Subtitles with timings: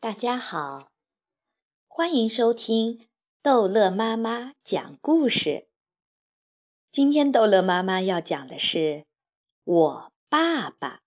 [0.00, 0.92] 大家好，
[1.88, 3.08] 欢迎收听
[3.42, 5.66] 逗乐妈妈讲故事。
[6.92, 8.78] 今天逗乐妈妈要讲的是
[9.64, 10.98] 《我爸爸》。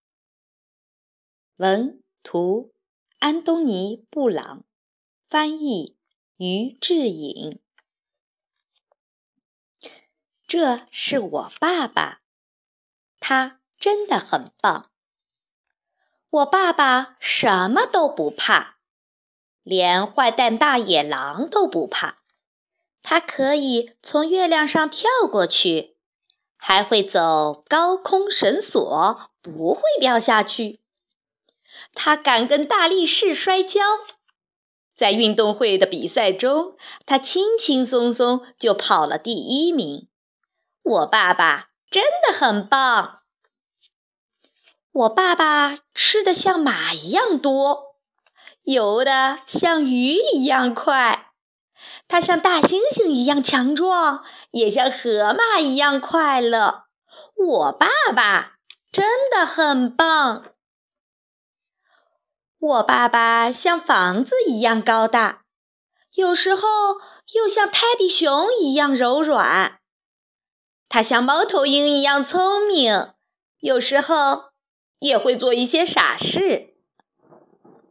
[1.55, 2.73] 文图：
[3.19, 4.65] 安东尼·布朗，
[5.29, 5.95] 翻译：
[6.35, 7.61] 于志颖。
[10.45, 12.23] 这是我爸爸，
[13.21, 14.91] 他真的很棒。
[16.29, 18.80] 我爸爸什么都不怕。
[19.63, 22.17] 连坏蛋大野狼都不怕，
[23.03, 25.95] 它可以从月亮上跳过去，
[26.57, 30.79] 还会走高空绳索，不会掉下去。
[31.93, 33.81] 它敢跟大力士摔跤，
[34.95, 36.75] 在运动会的比赛中，
[37.05, 40.07] 他轻轻松松就跑了第一名。
[40.83, 43.21] 我爸爸真的很棒。
[44.91, 47.90] 我爸爸吃的像马一样多。
[48.63, 51.31] 游得像鱼一样快，
[52.07, 56.83] 它像大猩猩一样强壮，也像河马一样快乐。
[57.35, 58.53] 我爸爸
[58.91, 60.45] 真的很棒。
[62.59, 65.41] 我爸爸像房子一样高大，
[66.13, 66.61] 有时候
[67.33, 69.79] 又像泰迪熊一样柔软。
[70.87, 73.13] 他像猫头鹰一样聪明，
[73.61, 74.51] 有时候
[74.99, 76.70] 也会做一些傻事。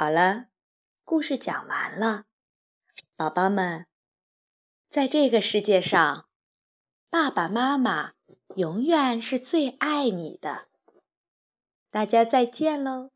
[0.00, 0.46] 好了，
[1.04, 2.24] 故事讲完了，
[3.16, 3.86] 宝宝们，
[4.88, 6.26] 在这个世界上，
[7.10, 8.14] 爸爸妈妈
[8.56, 10.68] 永远是最爱你的。
[11.90, 13.10] 大家再见喽。